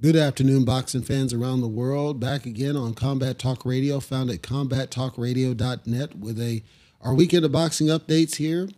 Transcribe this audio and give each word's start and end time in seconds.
Good 0.00 0.14
afternoon, 0.14 0.64
boxing 0.64 1.02
fans 1.02 1.34
around 1.34 1.60
the 1.60 1.66
world. 1.66 2.20
Back 2.20 2.46
again 2.46 2.76
on 2.76 2.94
Combat 2.94 3.36
Talk 3.36 3.66
Radio, 3.66 3.98
found 3.98 4.30
at 4.30 4.42
combattalkradio.net 4.42 6.16
with 6.16 6.40
a 6.40 6.62
our 7.00 7.14
weekend 7.14 7.44
of 7.44 7.50
boxing 7.50 7.88
updates 7.88 8.36
here. 8.36 8.68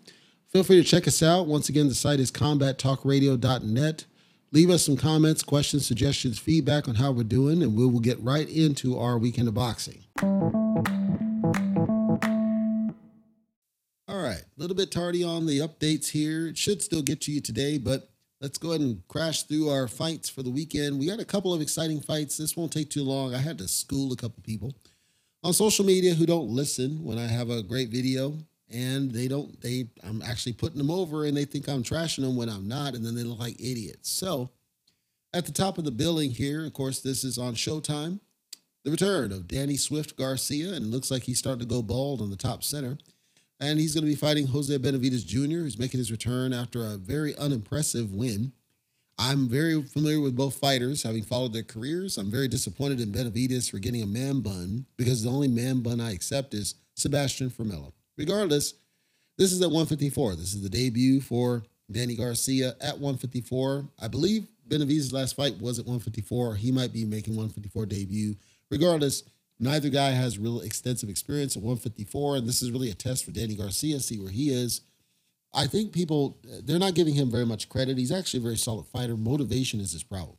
Feel 0.49 0.65
free 0.65 0.83
to 0.83 0.89
check 0.89 1.07
us 1.07 1.23
out. 1.23 1.47
Once 1.47 1.69
again, 1.69 1.89
the 1.89 1.95
site 1.95 2.21
is 2.21 2.33
combattalkradio.net. 2.33 4.07
Leave 4.51 4.71
us 4.71 4.87
some 4.87 4.97
comments, 4.97 5.43
questions, 5.43 5.87
suggestions, 5.87 6.39
feedback 6.39 6.89
on 6.89 6.95
how 6.95 7.13
we're 7.13 7.23
doing, 7.23 7.63
and 7.63 7.77
we 7.77 7.85
will 7.85 8.01
get 8.01 8.19
right 8.23 8.49
into 8.49 8.99
our 8.99 9.19
weekend 9.19 9.47
of 9.47 9.53
boxing. 9.53 10.03
All 14.09 14.23
right, 14.23 14.41
a 14.41 14.57
little 14.57 14.75
bit 14.75 14.91
tardy 14.91 15.23
on 15.23 15.45
the 15.45 15.59
updates 15.59 16.13
here. 16.13 16.47
It 16.47 16.57
should 16.57 16.81
still 16.81 17.03
get 17.03 17.21
to 17.23 17.31
you 17.31 17.43
today, 17.43 17.77
but 17.77 18.10
let's 18.41 18.59
go 18.59 18.71
ahead 18.71 18.81
and 18.81 19.07
crash 19.09 19.43
through 19.43 19.69
our 19.69 19.87
fights 19.87 20.29
for 20.29 20.43
the 20.43 20.51
weekend. 20.51 20.99
We 20.99 21.07
got 21.07 21.21
a 21.21 21.25
couple 21.25 21.53
of 21.53 21.61
exciting 21.61 22.01
fights. 22.01 22.37
This 22.37 22.57
won't 22.57 22.73
take 22.73 22.91
too 22.91 23.05
long. 23.05 23.35
I 23.35 23.39
had 23.39 23.59
to 23.59 23.69
school 23.69 24.13
a 24.13 24.17
couple 24.17 24.43
people 24.43 24.75
on 25.43 25.53
social 25.53 25.85
media 25.85 26.15
who 26.15 26.27
don't 26.27 26.49
listen 26.49 27.05
when 27.05 27.19
I 27.19 27.27
have 27.27 27.51
a 27.51 27.63
great 27.63 27.89
video 27.89 28.35
and 28.71 29.11
they 29.11 29.27
don't 29.27 29.61
they 29.61 29.89
I'm 30.05 30.23
actually 30.23 30.53
putting 30.53 30.79
them 30.79 30.91
over 30.91 31.25
and 31.25 31.37
they 31.37 31.45
think 31.45 31.69
I'm 31.69 31.83
trashing 31.83 32.23
them 32.23 32.37
when 32.37 32.49
I'm 32.49 32.69
not 32.69 32.95
and 32.95 33.05
then 33.05 33.15
they 33.15 33.25
look 33.25 33.39
like 33.39 33.61
idiots. 33.61 34.11
So, 34.11 34.51
at 35.33 35.47
the 35.47 35.53
top 35.53 35.79
of 35.79 35.85
the 35.85 35.93
billing 35.93 36.31
here, 36.31 36.67
of 36.67 36.73
course, 36.73 37.01
this 37.01 37.25
is 37.25 37.39
on 37.39 37.55
Showtime. 37.55 38.21
The 38.85 38.91
return 38.91 39.31
of 39.33 39.47
Danny 39.47 39.77
Swift 39.77 40.17
Garcia 40.17 40.73
and 40.73 40.87
it 40.87 40.91
looks 40.91 41.11
like 41.11 41.25
he's 41.25 41.39
starting 41.39 41.61
to 41.61 41.67
go 41.67 41.83
bald 41.83 42.21
on 42.21 42.31
the 42.31 42.37
top 42.37 42.65
center. 42.65 42.97
And 43.61 43.79
he's 43.79 43.95
going 43.95 44.05
to 44.05 44.11
be 44.11 44.17
fighting 44.17 44.47
Jose 44.47 44.77
Benavidez 44.79 45.27
Jr., 45.27 45.63
who's 45.63 45.79
making 45.79 45.99
his 45.99 46.11
return 46.11 46.53
after 46.53 46.83
a 46.85 46.97
very 46.97 47.37
unimpressive 47.37 48.13
win. 48.13 48.53
I'm 49.19 49.49
very 49.49 49.83
familiar 49.83 50.19
with 50.19 50.35
both 50.35 50.57
fighters, 50.57 51.03
having 51.03 51.23
followed 51.23 51.53
their 51.53 51.63
careers. 51.63 52.17
I'm 52.17 52.31
very 52.31 52.49
disappointed 52.49 53.01
in 53.01 53.13
Benavidez 53.13 53.71
for 53.71 53.79
getting 53.79 54.03
a 54.03 54.07
man 54.07 54.41
bun 54.41 54.87
because 54.97 55.23
the 55.23 55.31
only 55.31 55.49
man 55.49 55.83
bun 55.83 56.01
I 56.01 56.13
accept 56.13 56.55
is 56.55 56.77
Sebastian 56.95 57.51
Formella. 57.51 57.93
Regardless, 58.17 58.75
this 59.37 59.53
is 59.53 59.61
at 59.61 59.69
154. 59.69 60.37
This 60.37 60.55
is 60.55 60.63
the 60.63 60.71
debut 60.71 61.21
for 61.21 61.63
Danny 61.91 62.17
Garcia 62.17 62.77
at 62.81 62.95
154. 62.95 63.89
I 64.01 64.09
believe 64.09 64.47
Benavidez' 64.69 65.13
last 65.13 65.37
fight 65.37 65.61
was 65.61 65.79
at 65.79 65.85
154. 65.85 66.55
He 66.55 66.73
might 66.73 66.93
be 66.93 67.05
making 67.05 67.35
154 67.35 67.87
debut. 67.87 68.37
Regardless, 68.71 69.25
Neither 69.63 69.91
guy 69.91 70.13
has 70.13 70.39
real 70.39 70.61
extensive 70.61 71.11
experience 71.11 71.55
at 71.55 71.63
154, 71.63 72.37
and 72.37 72.49
this 72.49 72.63
is 72.63 72.71
really 72.71 72.91
a 72.91 72.95
test 72.95 73.27
for 73.27 73.31
Danny 73.31 73.55
Garcia, 73.55 74.01
see 74.01 74.19
where 74.19 74.31
he 74.31 74.49
is. 74.49 74.81
I 75.53 75.67
think 75.67 75.93
people 75.93 76.39
they're 76.65 76.79
not 76.79 76.95
giving 76.95 77.15
him 77.15 77.31
very 77.31 77.45
much 77.45 77.69
credit. 77.69 77.99
He's 77.99 78.13
actually 78.13 78.41
a 78.41 78.45
very 78.45 78.57
solid 78.57 78.87
fighter. 78.87 79.17
Motivation 79.17 79.81
is 79.81 79.93
his 79.93 80.03
problem. 80.03 80.39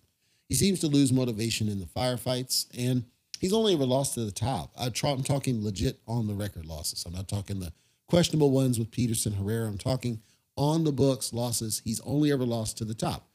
He 0.49 0.55
seems 0.55 0.79
to 0.79 0.87
lose 0.87 1.13
motivation 1.13 1.69
in 1.69 1.79
the 1.79 1.85
firefights, 1.85 2.65
and 2.75 3.05
he's 3.39 3.53
only 3.53 3.73
ever 3.73 3.85
lost 3.85 4.15
to 4.15 4.25
the 4.25 4.31
top. 4.31 4.73
I 4.77 4.85
am 4.85 5.23
talking 5.23 5.63
legit 5.63 5.99
on 6.07 6.27
the 6.27 6.33
record 6.33 6.65
losses. 6.65 7.05
I'm 7.05 7.13
not 7.13 7.27
talking 7.27 7.59
the 7.59 7.73
questionable 8.07 8.51
ones 8.51 8.79
with 8.79 8.91
Peterson 8.91 9.33
Herrera. 9.33 9.67
I'm 9.67 9.77
talking 9.77 10.21
on 10.55 10.83
the 10.83 10.91
books 10.91 11.31
losses. 11.31 11.81
He's 11.85 12.01
only 12.01 12.31
ever 12.31 12.43
lost 12.43 12.77
to 12.79 12.85
the 12.85 12.95
top. 12.95 13.27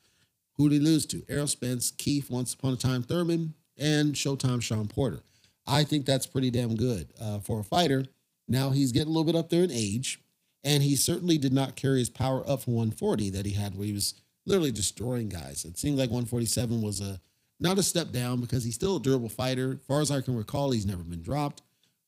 Who 0.54 0.68
did 0.68 0.80
he 0.80 0.86
lose 0.86 1.06
to? 1.06 1.22
Errol 1.28 1.46
Spence, 1.46 1.92
Keith, 1.92 2.28
once 2.28 2.54
upon 2.54 2.72
a 2.72 2.76
time 2.76 3.02
Thurman, 3.02 3.54
and 3.78 4.14
Showtime 4.14 4.62
Sean 4.62 4.88
Porter. 4.88 5.20
I 5.66 5.84
think 5.84 6.06
that's 6.06 6.26
pretty 6.26 6.50
damn 6.50 6.76
good 6.76 7.12
uh, 7.20 7.40
for 7.40 7.60
a 7.60 7.64
fighter. 7.64 8.04
Now 8.48 8.70
he's 8.70 8.92
getting 8.92 9.08
a 9.08 9.10
little 9.10 9.24
bit 9.24 9.36
up 9.36 9.50
there 9.50 9.64
in 9.64 9.70
age, 9.70 10.20
and 10.62 10.82
he 10.82 10.96
certainly 10.96 11.38
did 11.38 11.52
not 11.52 11.76
carry 11.76 11.98
his 11.98 12.10
power 12.10 12.48
up 12.48 12.62
from 12.62 12.74
140 12.74 13.30
that 13.30 13.46
he 13.46 13.52
had, 13.52 13.76
where 13.76 13.86
he 13.86 13.92
was 13.92 14.14
literally 14.44 14.72
destroying 14.72 15.28
guys. 15.28 15.64
It 15.64 15.78
seemed 15.78 15.98
like 15.98 16.10
147 16.10 16.80
was 16.80 17.00
a 17.00 17.20
not 17.58 17.78
a 17.78 17.82
step 17.82 18.12
down 18.12 18.40
because 18.40 18.64
he's 18.64 18.74
still 18.74 18.96
a 18.96 19.00
durable 19.00 19.30
fighter. 19.30 19.72
As 19.72 19.86
far 19.86 20.00
as 20.00 20.10
I 20.10 20.20
can 20.20 20.36
recall, 20.36 20.70
he's 20.70 20.86
never 20.86 21.02
been 21.02 21.22
dropped. 21.22 21.62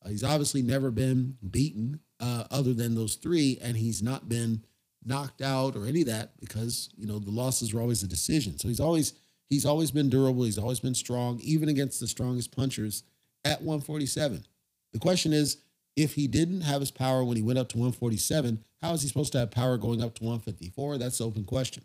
Uh, 0.05 0.11
he's 0.11 0.23
obviously 0.23 0.63
never 0.63 0.91
been 0.91 1.37
beaten 1.51 2.01
uh, 2.21 2.45
other 2.51 2.75
than 2.75 2.95
those 2.95 3.15
three, 3.15 3.59
and 3.63 3.77
he's 3.77 4.03
not 4.03 4.29
been 4.29 4.63
knocked 5.05 5.41
out 5.41 5.75
or 5.75 5.87
any 5.87 6.03
of 6.03 6.09
that 6.09 6.39
because 6.39 6.91
you 6.97 7.07
know 7.07 7.19
the 7.19 7.31
losses 7.31 7.73
were 7.73 7.81
always 7.81 8.03
a 8.03 8.09
decision. 8.09 8.59
So 8.59 8.69
he's 8.69 8.81
always 8.81 9.15
he's 9.49 9.65
always 9.67 9.91
been 9.91 10.11
durable. 10.11 10.45
He's 10.45 10.59
always 10.59 10.81
been 10.81 10.95
strong, 10.95 11.41
even 11.43 11.69
against 11.69 11.99
the 11.99 12.07
strongest 12.07 12.55
punchers 12.55 13.03
at 13.45 13.63
147. 13.63 14.45
The 14.93 14.99
question 14.99 15.33
is, 15.33 15.59
if 15.97 16.15
he 16.15 16.27
didn't 16.27 16.61
have 16.63 16.81
his 16.81 16.91
power 16.91 17.25
when 17.25 17.37
he 17.37 17.43
went 17.43 17.59
up 17.59 17.69
to 17.71 17.77
147, 17.77 18.65
how 18.81 18.93
is 18.93 19.03
he 19.03 19.09
supposed 19.09 19.33
to 19.33 19.39
have 19.39 19.51
power 19.51 19.77
going 19.77 20.03
up 20.03 20.15
to 20.17 20.25
154? 20.25 20.99
That's 20.99 21.19
the 21.19 21.25
open 21.25 21.45
question. 21.45 21.85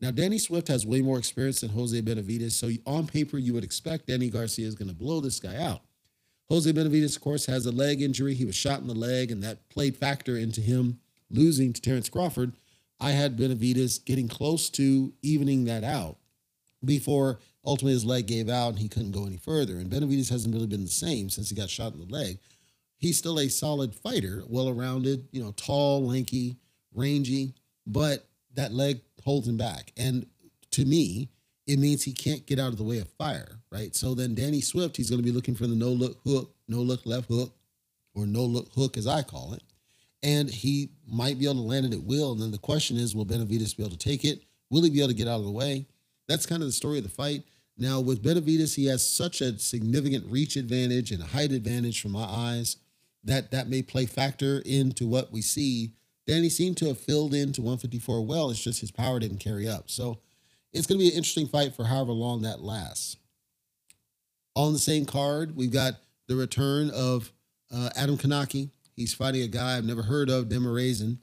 Now, 0.00 0.10
Danny 0.10 0.38
Swift 0.38 0.68
has 0.68 0.84
way 0.84 1.02
more 1.02 1.18
experience 1.18 1.60
than 1.60 1.70
Jose 1.70 2.00
Benavidez, 2.02 2.52
so 2.52 2.70
on 2.84 3.06
paper, 3.06 3.38
you 3.38 3.54
would 3.54 3.64
expect 3.64 4.08
Danny 4.08 4.28
Garcia 4.28 4.66
is 4.66 4.74
going 4.74 4.88
to 4.88 4.94
blow 4.94 5.20
this 5.20 5.38
guy 5.38 5.56
out. 5.56 5.82
Jose 6.50 6.70
Benavidez, 6.70 7.16
of 7.16 7.22
course, 7.22 7.46
has 7.46 7.64
a 7.64 7.72
leg 7.72 8.02
injury. 8.02 8.34
He 8.34 8.44
was 8.44 8.56
shot 8.56 8.80
in 8.80 8.88
the 8.88 8.94
leg, 8.94 9.30
and 9.30 9.42
that 9.42 9.68
played 9.70 9.96
factor 9.96 10.36
into 10.36 10.60
him 10.60 10.98
losing 11.30 11.72
to 11.72 11.80
Terrence 11.80 12.08
Crawford. 12.08 12.52
I 13.00 13.12
had 13.12 13.38
Benavidez 13.38 14.04
getting 14.04 14.28
close 14.28 14.68
to 14.70 15.14
evening 15.22 15.64
that 15.64 15.84
out 15.84 16.18
before 16.84 17.38
ultimately 17.64 17.92
his 17.92 18.04
leg 18.04 18.26
gave 18.26 18.48
out 18.48 18.70
and 18.70 18.78
he 18.78 18.88
couldn't 18.88 19.12
go 19.12 19.26
any 19.26 19.36
further. 19.36 19.78
And 19.78 19.90
Benavidez 19.90 20.30
hasn't 20.30 20.54
really 20.54 20.66
been 20.66 20.84
the 20.84 20.90
same 20.90 21.30
since 21.30 21.48
he 21.50 21.56
got 21.56 21.70
shot 21.70 21.92
in 21.92 22.00
the 22.00 22.12
leg. 22.12 22.38
He's 22.98 23.18
still 23.18 23.38
a 23.38 23.48
solid 23.48 23.94
fighter, 23.94 24.44
well 24.48 24.72
rounded, 24.72 25.28
you 25.32 25.42
know, 25.42 25.52
tall, 25.56 26.06
lanky, 26.06 26.56
rangy, 26.94 27.54
but 27.86 28.26
that 28.54 28.72
leg 28.72 29.00
holds 29.24 29.48
him 29.48 29.56
back. 29.56 29.92
And 29.96 30.26
to 30.72 30.84
me, 30.84 31.28
it 31.66 31.78
means 31.78 32.02
he 32.02 32.12
can't 32.12 32.46
get 32.46 32.58
out 32.58 32.68
of 32.68 32.78
the 32.78 32.84
way 32.84 32.98
of 32.98 33.08
fire, 33.08 33.60
right? 33.70 33.94
So 33.94 34.14
then 34.14 34.34
Danny 34.34 34.60
Swift, 34.60 34.96
he's 34.96 35.10
going 35.10 35.20
to 35.20 35.24
be 35.24 35.32
looking 35.32 35.54
for 35.54 35.66
the 35.66 35.74
no 35.74 35.88
look 35.88 36.18
hook, 36.24 36.54
no 36.68 36.78
look 36.78 37.04
left 37.06 37.28
hook, 37.28 37.54
or 38.14 38.26
no 38.26 38.44
look 38.44 38.68
hook 38.74 38.96
as 38.96 39.06
I 39.06 39.22
call 39.22 39.54
it. 39.54 39.62
And 40.22 40.48
he 40.48 40.90
might 41.06 41.38
be 41.38 41.44
able 41.44 41.56
to 41.56 41.60
land 41.60 41.86
it 41.86 41.94
at 41.94 42.02
will. 42.02 42.32
And 42.32 42.40
then 42.40 42.50
the 42.50 42.58
question 42.58 42.96
is, 42.96 43.14
will 43.14 43.26
Benavidez 43.26 43.76
be 43.76 43.82
able 43.82 43.96
to 43.96 43.98
take 43.98 44.24
it? 44.24 44.42
Will 44.70 44.82
he 44.82 44.90
be 44.90 45.00
able 45.00 45.08
to 45.08 45.14
get 45.14 45.28
out 45.28 45.40
of 45.40 45.44
the 45.44 45.50
way? 45.50 45.86
That's 46.28 46.46
kind 46.46 46.62
of 46.62 46.68
the 46.68 46.72
story 46.72 46.98
of 46.98 47.04
the 47.04 47.10
fight. 47.10 47.42
Now, 47.76 48.00
with 48.00 48.22
Benavidez, 48.22 48.76
he 48.76 48.86
has 48.86 49.08
such 49.08 49.40
a 49.40 49.58
significant 49.58 50.30
reach 50.30 50.56
advantage 50.56 51.10
and 51.10 51.22
a 51.22 51.26
height 51.26 51.50
advantage 51.50 52.00
from 52.00 52.12
my 52.12 52.24
eyes 52.24 52.76
that 53.24 53.50
that 53.50 53.68
may 53.68 53.82
play 53.82 54.06
factor 54.06 54.62
into 54.64 55.06
what 55.06 55.32
we 55.32 55.40
see. 55.42 55.92
Danny 56.26 56.48
seemed 56.48 56.76
to 56.78 56.86
have 56.86 56.98
filled 56.98 57.34
into 57.34 57.62
154 57.62 58.24
well. 58.24 58.50
It's 58.50 58.62
just 58.62 58.80
his 58.80 58.90
power 58.90 59.18
didn't 59.18 59.38
carry 59.38 59.68
up. 59.68 59.90
So 59.90 60.20
it's 60.72 60.86
going 60.86 60.98
to 60.98 61.04
be 61.04 61.10
an 61.10 61.16
interesting 61.16 61.48
fight 61.48 61.74
for 61.74 61.84
however 61.84 62.12
long 62.12 62.42
that 62.42 62.60
lasts. 62.60 63.16
On 64.56 64.72
the 64.72 64.78
same 64.78 65.04
card, 65.04 65.56
we've 65.56 65.72
got 65.72 65.94
the 66.28 66.36
return 66.36 66.90
of 66.90 67.32
uh, 67.74 67.90
Adam 67.96 68.16
Kownacki. 68.16 68.70
He's 68.94 69.14
fighting 69.14 69.42
a 69.42 69.48
guy 69.48 69.76
I've 69.76 69.84
never 69.84 70.02
heard 70.02 70.30
of, 70.30 70.46
Demirezen. 70.46 71.18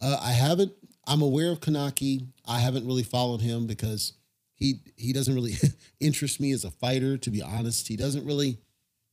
Uh, 0.00 0.18
I 0.20 0.32
haven't, 0.32 0.72
I'm 1.06 1.22
aware 1.22 1.50
of 1.50 1.60
Kownacki. 1.60 2.26
I 2.46 2.60
haven't 2.60 2.86
really 2.86 3.02
followed 3.02 3.40
him 3.40 3.66
because 3.66 4.12
he 4.54 4.80
he 4.96 5.12
doesn't 5.12 5.34
really 5.34 5.54
interest 6.00 6.40
me 6.40 6.52
as 6.52 6.64
a 6.64 6.70
fighter 6.70 7.16
to 7.18 7.30
be 7.30 7.42
honest. 7.42 7.88
He 7.88 7.96
doesn't 7.96 8.24
really 8.24 8.58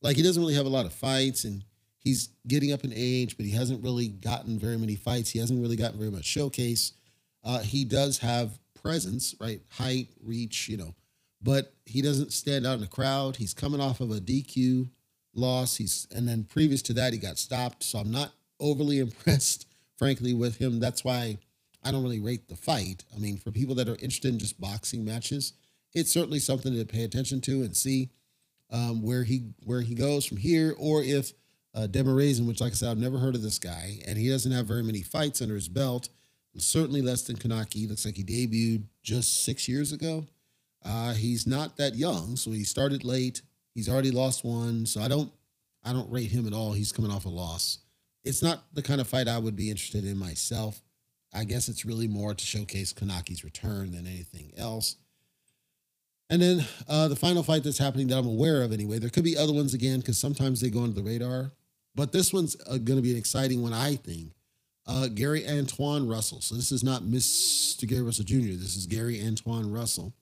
like 0.02 0.16
he 0.16 0.24
doesn't 0.24 0.42
really 0.42 0.56
have 0.56 0.66
a 0.66 0.70
lot 0.70 0.86
of 0.86 0.94
fights 0.94 1.44
and 1.44 1.64
he's 1.98 2.30
getting 2.48 2.72
up 2.72 2.84
in 2.84 2.92
age 2.96 3.38
but 3.38 3.46
he 3.46 3.52
hasn't 3.52 3.84
really 3.84 4.08
gotten 4.08 4.60
very 4.60 4.78
many 4.78 4.96
fights. 4.96 5.32
He 5.32 5.40
hasn't 5.40 5.62
really 5.62 5.76
gotten 5.76 6.00
very 6.00 6.12
much 6.12 6.26
showcase. 6.26 6.94
Uh, 7.44 7.60
he 7.60 7.86
does 7.86 8.20
have 8.20 8.60
presence 8.74 9.36
right? 9.40 9.62
Height 9.70 10.10
reach 10.24 10.70
you 10.70 10.78
know. 10.78 10.96
But 11.44 11.74
he 11.86 12.04
doesn't 12.04 12.34
stand 12.34 12.68
out 12.68 12.76
in 12.76 12.82
the 12.82 12.88
crowd. 12.88 13.38
He's 13.38 13.54
coming 13.54 13.82
off 13.82 14.00
of 14.00 14.12
a 14.12 14.20
dq 14.20 14.90
loss. 15.34 15.78
He's 15.78 16.08
and 16.14 16.28
then 16.28 16.44
previous 16.44 16.82
to 16.84 16.94
that 16.94 17.14
he 17.14 17.20
got 17.20 17.38
stopped. 17.38 17.84
So 17.84 18.00
i'm 18.00 18.12
not 18.12 18.32
overly 18.60 19.00
impressed 19.08 19.66
frankly 19.98 20.34
with 20.34 20.58
him. 20.58 20.80
That's 20.80 21.04
why 21.04 21.40
I 21.84 21.92
don't 21.92 22.04
really 22.04 22.20
rate 22.20 22.48
the 22.48 22.56
fight. 22.56 23.04
I 23.16 23.20
mean, 23.20 23.38
for 23.38 23.52
people 23.52 23.76
that 23.76 23.90
are 23.90 23.96
interested 23.96 24.34
in 24.34 24.40
just 24.40 24.60
boxing 24.60 25.04
matches, 25.04 25.54
it's 25.94 26.12
certainly 26.12 26.40
something 26.40 26.74
to 26.74 26.86
pay 26.86 27.04
attention 27.04 27.42
to 27.42 27.64
and 27.64 27.76
see 27.76 28.10
um, 28.72 29.02
where 29.02 29.24
he 29.24 29.54
where 29.64 29.82
he 29.82 29.96
goes 29.96 30.26
from 30.26 30.38
here, 30.38 30.76
or 30.78 31.04
if 31.04 31.34
uh, 31.74 31.88
Demirezen, 31.90 32.48
which 32.48 32.62
like 32.62 32.72
I 32.72 32.76
said, 32.76 32.90
I've 32.90 32.98
never 32.98 33.18
heard 33.18 33.36
of 33.36 33.42
this 33.42 33.60
guy, 33.60 34.00
and 34.08 34.18
he 34.18 34.30
doesn't 34.30 34.52
have 34.52 34.66
very 34.66 34.84
many 34.84 35.02
fights 35.02 35.42
under 35.42 35.56
his 35.56 35.68
belt. 35.68 36.10
Certainly 36.58 37.02
less 37.02 37.22
than 37.22 37.38
Kownacki. 37.38 37.88
Looks 37.88 38.06
like 38.06 38.18
he 38.18 38.24
debuted 38.24 38.84
just 39.04 39.46
six 39.46 39.70
years 39.70 39.94
ago. 39.94 40.26
Uh, 40.84 41.14
he's 41.14 41.48
not 41.48 41.78
that 41.78 41.96
young, 41.96 42.36
so 42.36 42.52
he 42.52 42.64
started 42.64 43.06
late. 43.06 43.42
He's 43.74 43.88
already 43.88 44.12
lost 44.12 44.44
one, 44.44 44.86
so 44.86 45.02
I 45.02 45.08
don't 45.08 45.32
I 45.84 45.94
don't 45.94 46.12
rate 46.12 46.32
him 46.32 46.46
at 46.48 46.54
all. 46.54 46.74
He's 46.74 46.92
coming 46.92 47.12
off 47.12 47.26
a 47.26 47.30
loss. 47.30 47.80
It's 48.24 48.44
not 48.44 48.64
the 48.74 48.82
kind 48.82 49.02
of 49.02 49.08
fight 49.08 49.28
I 49.28 49.38
would 49.38 49.56
be 49.56 49.70
interested 49.70 50.06
in 50.06 50.18
myself. 50.18 50.82
I 51.34 51.44
guess 51.46 51.70
it's 51.70 51.86
really 51.86 52.08
more 52.08 52.34
to 52.34 52.46
showcase 52.46 52.94
Kownacki's 52.94 53.44
return 53.44 53.92
than 53.92 54.06
anything 54.06 54.52
else. 54.58 54.98
And 56.30 56.42
then 56.42 56.66
uh, 56.88 57.08
the 57.10 57.16
final 57.16 57.44
fight 57.44 57.64
that's 57.64 57.78
happening 57.78 58.08
that 58.08 58.18
I'm 58.18 58.28
aware 58.28 58.62
of 58.62 58.72
anyway. 58.72 59.00
There 59.00 59.10
could 59.10 59.24
be 59.24 59.38
other 59.38 59.54
ones 59.54 59.74
again 59.74 60.00
because 60.00 60.18
sometimes 60.18 60.62
they 60.62 60.70
go 60.70 60.84
under 60.84 60.96
the 60.96 61.04
radar, 61.04 61.52
but 61.94 62.12
this 62.12 62.32
one's 62.32 62.56
uh, 62.68 62.78
going 62.78 62.98
to 62.98 63.02
be 63.02 63.12
an 63.12 63.18
exciting 63.18 63.62
one, 63.62 63.74
I 63.74 63.96
think. 63.96 64.32
Uh, 64.88 65.08
Gary 65.08 65.42
Antuanne 65.42 66.10
Russell. 66.10 66.42
So 66.42 66.56
this 66.56 66.72
is 66.72 66.84
not 66.84 67.04
Mr. 67.04 67.88
Gary 67.88 68.02
Russell 68.02 68.26
Jr. 68.26 68.56
This 68.58 68.76
is 68.76 68.88
Gary 68.88 69.20
Antuanne 69.20 69.74
Russell. 69.74 70.14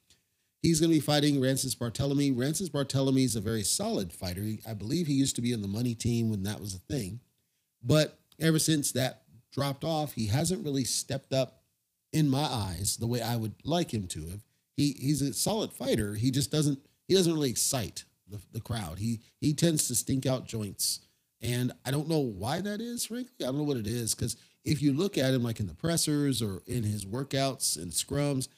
He's 0.62 0.80
going 0.82 0.90
to 0.90 0.96
be 0.96 1.00
fighting 1.00 1.40
Rances 1.40 1.76
Barthélemy. 1.76 2.38
Rances 2.38 2.70
Barthélemy 2.70 3.24
is 3.24 3.36
a 3.36 3.42
very 3.42 3.64
solid 3.64 4.12
fighter. 4.12 4.44
I 4.68 4.74
believe 4.74 5.08
he 5.08 5.14
used 5.14 5.36
to 5.38 5.42
be 5.42 5.54
on 5.54 5.62
the 5.62 5.68
money 5.68 5.96
team 5.96 6.30
when 6.30 6.44
that 6.44 6.60
was 6.60 6.74
a 6.74 6.80
thing. 6.80 7.22
But 7.82 8.20
ever 8.40 8.60
since 8.60 8.92
that 8.94 9.22
dropped 9.52 9.84
off, 9.84 10.14
he 10.14 10.28
hasn't 10.28 10.64
really 10.64 10.84
stepped 10.84 11.34
up 11.34 11.64
in 12.12 12.30
my 12.30 12.44
eyes 12.44 12.98
the 12.98 13.08
way 13.08 13.22
I 13.22 13.36
would 13.36 13.56
like 13.64 13.94
him 13.94 14.08
to 14.08 14.28
have. 14.28 14.44
He 14.76 14.96
he's 15.00 15.22
a 15.22 15.34
solid 15.34 15.72
fighter. 15.72 16.16
He 16.16 16.32
just 16.32 16.52
doesn't 16.52 16.80
he 17.08 17.16
doesn't 17.16 17.34
really 17.34 17.50
excite 17.50 18.06
the, 18.28 18.40
the 18.52 18.62
crowd. 18.62 19.00
He 19.00 19.20
he 19.40 19.54
tends 19.54 19.88
to 19.88 19.96
stink 19.96 20.26
out 20.26 20.48
joints. 20.48 21.02
And 21.42 21.72
I 21.86 21.92
don't 21.92 22.10
know 22.10 22.20
why 22.20 22.60
that 22.62 22.82
is, 22.82 23.06
frankly. 23.06 23.32
I 23.42 23.46
don't 23.46 23.58
know 23.58 23.64
what 23.64 23.78
it 23.78 23.88
is. 23.88 24.14
Because 24.14 24.36
if 24.66 24.82
you 24.82 24.92
look 24.92 25.18
at 25.18 25.34
him 25.34 25.44
like 25.44 25.62
in 25.62 25.68
the 25.68 25.74
pressers 25.74 26.42
or 26.42 26.62
in 26.68 26.84
his 26.84 27.06
workouts 27.06 27.78
and 27.78 27.92
scrums, 27.92 28.50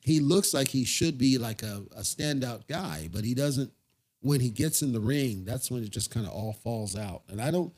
he 0.00 0.20
looks 0.20 0.52
like 0.52 0.68
he 0.68 0.84
should 0.84 1.16
be 1.16 1.38
like 1.38 1.62
a, 1.62 1.82
a 1.96 2.00
standout 2.00 2.68
guy, 2.68 3.08
but 3.10 3.24
he 3.24 3.34
doesn't 3.34 3.72
when 4.20 4.40
he 4.40 4.50
gets 4.50 4.82
in 4.82 4.92
the 4.92 5.00
ring, 5.00 5.44
that's 5.44 5.70
when 5.70 5.82
it 5.82 5.90
just 5.90 6.10
kind 6.10 6.26
of 6.26 6.32
all 6.32 6.52
falls 6.52 6.96
out. 6.96 7.22
And 7.28 7.40
I 7.40 7.50
don't 7.50 7.72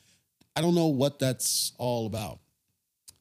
I 0.57 0.61
don't 0.61 0.75
know 0.75 0.87
what 0.87 1.19
that's 1.19 1.73
all 1.79 2.07
about. 2.07 2.41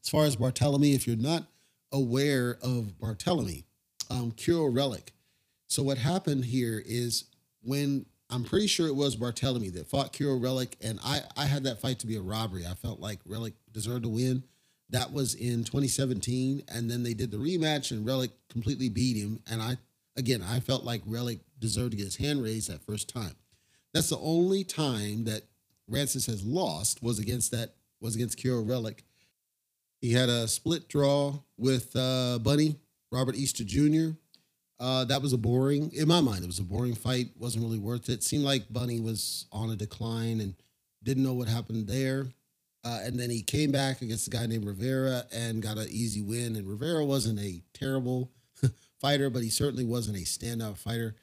As 0.03 0.09
far 0.09 0.25
as 0.25 0.35
Barthélemy, 0.35 0.93
if 0.93 1.07
you're 1.07 1.15
not 1.17 1.47
aware 1.91 2.57
of 2.61 2.93
Barthélemy, 2.99 3.65
um, 4.09 4.31
Kiryl 4.31 4.73
Relikh. 4.73 5.09
So 5.67 5.83
what 5.83 5.97
happened 5.97 6.45
here 6.45 6.81
is 6.85 7.25
when 7.61 8.05
I'm 8.29 8.43
pretty 8.43 8.67
sure 8.67 8.87
it 8.87 8.95
was 8.95 9.15
Barthélemy 9.15 9.71
that 9.73 9.87
fought 9.87 10.13
Kiryl 10.13 10.39
Relikh, 10.39 10.73
and 10.81 10.99
I 11.03 11.21
I 11.35 11.45
had 11.45 11.63
that 11.63 11.79
fight 11.79 11.99
to 11.99 12.07
be 12.07 12.15
a 12.17 12.21
robbery. 12.21 12.65
I 12.65 12.73
felt 12.73 12.99
like 12.99 13.23
Relikh 13.23 13.53
deserved 13.71 14.03
to 14.03 14.09
win. 14.09 14.43
That 14.89 15.11
was 15.11 15.33
in 15.35 15.65
2017, 15.65 16.63
and 16.69 16.89
then 16.89 17.03
they 17.03 17.13
did 17.13 17.31
the 17.31 17.37
rematch, 17.37 17.91
and 17.91 18.05
Relikh 18.05 18.31
completely 18.49 18.89
beat 18.89 19.17
him. 19.17 19.39
And 19.49 19.61
I 19.61 19.77
again, 20.15 20.43
I 20.43 20.59
felt 20.59 20.83
like 20.83 21.05
Relikh 21.05 21.39
deserved 21.59 21.91
to 21.91 21.97
get 21.97 22.05
his 22.05 22.17
hand 22.17 22.43
raised 22.43 22.69
that 22.69 22.81
first 22.81 23.09
time. 23.09 23.35
That's 23.93 24.09
the 24.09 24.19
only 24.19 24.63
time 24.63 25.23
that 25.25 25.43
Rances 25.89 26.25
has 26.27 26.43
lost 26.43 27.01
was 27.01 27.19
against 27.19 27.51
that 27.51 27.75
was 28.01 28.15
against 28.15 28.37
Kiryl 28.37 28.65
Relikh. 28.65 28.99
He 30.01 30.13
had 30.13 30.29
a 30.29 30.47
split 30.47 30.87
draw 30.87 31.33
with 31.57 31.95
uh, 31.95 32.39
Bunny 32.39 32.75
Robert 33.11 33.35
Easter 33.35 33.63
Jr. 33.63 34.09
Uh, 34.79 35.05
that 35.05 35.21
was 35.21 35.33
a 35.33 35.37
boring, 35.37 35.91
in 35.93 36.07
my 36.07 36.21
mind, 36.21 36.43
it 36.43 36.47
was 36.47 36.59
a 36.59 36.63
boring 36.63 36.93
fight. 36.93 37.29
wasn't 37.39 37.63
really 37.63 37.79
worth 37.79 38.09
it. 38.09 38.21
Seemed 38.21 38.43
like 38.43 38.71
Bunny 38.71 38.99
was 38.99 39.45
on 39.51 39.71
a 39.71 39.75
decline 39.75 40.39
and 40.39 40.53
didn't 41.03 41.23
know 41.23 41.33
what 41.33 41.47
happened 41.47 41.87
there. 41.87 42.27
Uh, 42.83 42.99
and 43.03 43.19
then 43.19 43.29
he 43.29 43.41
came 43.41 43.71
back 43.71 44.01
against 44.01 44.27
a 44.27 44.29
guy 44.29 44.45
named 44.45 44.65
Rivera 44.65 45.23
and 45.33 45.61
got 45.63 45.77
an 45.77 45.87
easy 45.89 46.21
win. 46.21 46.55
And 46.55 46.67
Rivera 46.67 47.03
wasn't 47.03 47.39
a 47.39 47.61
terrible 47.73 48.31
fighter, 49.01 49.29
but 49.29 49.41
he 49.41 49.49
certainly 49.49 49.83
wasn't 49.83 50.17
a 50.17 50.21
standout 50.21 50.77
fighter. 50.77 51.15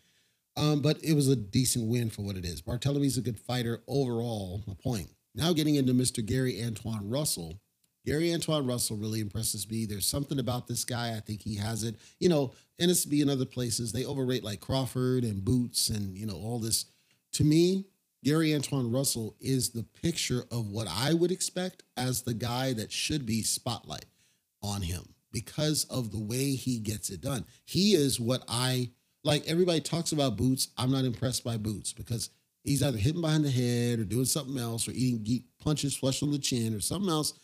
Um, 0.56 0.80
but 0.80 1.02
it 1.02 1.14
was 1.14 1.28
a 1.28 1.36
decent 1.36 1.88
win 1.88 2.10
for 2.10 2.22
what 2.22 2.36
it 2.36 2.44
is. 2.44 2.60
Barthélemy's 2.60 3.18
a 3.18 3.22
good 3.22 3.38
fighter 3.38 3.82
overall. 3.86 4.62
My 4.66 4.74
point. 4.74 5.08
Now 5.34 5.52
getting 5.52 5.76
into 5.76 5.94
Mr. 5.94 6.24
Gary 6.24 6.54
Antuanne 6.54 7.00
Russell. 7.04 7.60
Gary 8.06 8.28
Antuanne 8.28 8.68
Russell 8.68 8.96
really 8.96 9.20
impresses 9.20 9.68
me. 9.70 9.86
There's 9.86 10.06
something 10.06 10.38
about 10.38 10.66
this 10.66 10.84
guy. 10.84 11.16
I 11.16 11.20
think 11.20 11.40
he 11.42 11.56
has 11.56 11.84
it. 11.84 11.96
You 12.20 12.28
know, 12.28 12.52
NSB 12.80 13.22
and 13.22 13.30
other 13.30 13.46
places, 13.46 13.92
they 13.92 14.04
overrate 14.04 14.44
like 14.44 14.60
Crawford 14.60 15.24
and 15.24 15.44
Boots 15.44 15.88
and, 15.88 16.16
you 16.16 16.26
know, 16.26 16.36
all 16.36 16.58
this. 16.58 16.86
To 17.32 17.44
me, 17.44 17.86
Gary 18.22 18.48
Antuanne 18.48 18.92
Russell 18.92 19.36
is 19.40 19.70
the 19.70 19.86
picture 20.02 20.44
of 20.50 20.68
what 20.68 20.88
I 20.88 21.14
would 21.14 21.30
expect 21.30 21.82
as 21.96 22.22
the 22.22 22.34
guy 22.34 22.72
that 22.74 22.92
should 22.92 23.26
be 23.26 23.42
spotlight 23.42 24.06
on 24.62 24.82
him 24.82 25.14
because 25.32 25.84
of 25.84 26.10
the 26.10 26.20
way 26.20 26.54
he 26.54 26.78
gets 26.78 27.10
it 27.10 27.20
done. 27.20 27.44
He 27.64 27.94
is 27.94 28.20
what 28.20 28.44
I 28.48 28.90
like 29.24 29.46
everybody 29.46 29.80
talks 29.80 30.12
about 30.12 30.36
Boots. 30.36 30.68
I'm 30.76 30.90
not 30.90 31.04
impressed 31.04 31.44
by 31.44 31.56
Boots 31.56 31.92
because 31.92 32.30
he's 32.62 32.82
either 32.82 32.98
hitting 32.98 33.20
behind 33.20 33.44
the 33.44 33.50
head 33.50 33.98
or 33.98 34.04
doing 34.04 34.26
something 34.26 34.58
else 34.58 34.86
or 34.88 34.92
eating 34.92 35.44
punches 35.62 35.96
flush 35.96 36.22
on 36.22 36.30
the 36.30 36.38
chin 36.38 36.74
or 36.74 36.80
something 36.80 37.10
else 37.10 37.34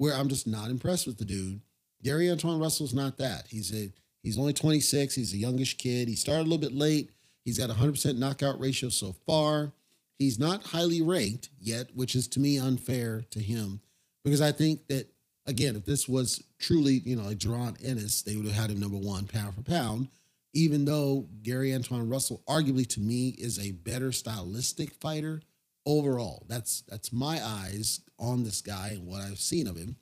where 0.00 0.14
I'm 0.14 0.28
just 0.28 0.46
not 0.46 0.70
impressed 0.70 1.06
with 1.06 1.18
the 1.18 1.26
dude. 1.26 1.60
Gary 2.02 2.28
Antuanne 2.28 2.58
Russell's 2.58 2.94
not 2.94 3.18
that. 3.18 3.44
He's 3.50 3.70
a 3.74 3.92
he's 4.22 4.38
only 4.38 4.54
26. 4.54 5.14
He's 5.14 5.34
a 5.34 5.36
youngish 5.36 5.76
kid. 5.76 6.08
He 6.08 6.16
started 6.16 6.40
a 6.40 6.48
little 6.48 6.56
bit 6.56 6.72
late. 6.72 7.10
He's 7.44 7.58
got 7.58 7.68
100% 7.68 8.16
knockout 8.16 8.58
ratio 8.58 8.88
so 8.88 9.14
far. 9.26 9.72
He's 10.18 10.38
not 10.38 10.64
highly 10.64 11.02
ranked 11.02 11.50
yet, 11.60 11.94
which 11.94 12.14
is 12.14 12.28
to 12.28 12.40
me 12.40 12.58
unfair 12.58 13.24
to 13.30 13.40
him 13.40 13.82
because 14.24 14.40
I 14.40 14.52
think 14.52 14.86
that 14.86 15.12
again, 15.44 15.76
if 15.76 15.84
this 15.84 16.08
was 16.08 16.42
truly, 16.58 17.02
you 17.04 17.16
know, 17.16 17.24
like 17.24 17.36
Jaron 17.36 17.76
Ennis, 17.84 18.22
they 18.22 18.36
would 18.36 18.46
have 18.46 18.54
had 18.54 18.70
him 18.70 18.80
number 18.80 18.96
one 18.96 19.26
pound 19.26 19.54
for 19.54 19.62
pound 19.62 20.08
even 20.52 20.84
though 20.84 21.28
Gary 21.42 21.70
Antuanne 21.70 22.10
Russell 22.10 22.42
arguably 22.48 22.86
to 22.88 23.00
me 23.00 23.28
is 23.38 23.58
a 23.58 23.70
better 23.72 24.10
stylistic 24.10 24.92
fighter 24.94 25.42
overall. 25.90 26.44
That's 26.48 26.82
that's 26.82 27.12
my 27.12 27.44
eyes 27.44 28.00
on 28.18 28.44
this 28.44 28.60
guy 28.60 28.90
and 28.92 29.06
what 29.06 29.22
I've 29.22 29.40
seen 29.40 29.66
of 29.66 29.76
him. 29.76 29.96